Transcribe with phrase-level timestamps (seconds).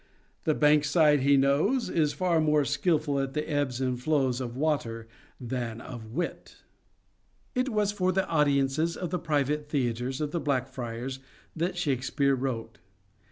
[0.45, 5.07] The Bankside he knows Is far more skilful at the ebbs and flows Of water,
[5.39, 6.55] than of wit.
[7.53, 10.69] SHAKESPEAREAN THEATRES 21 It was for the audiences of the private theatres of The Black
[10.69, 11.19] Friars
[11.55, 12.79] that Shakespeare wrote.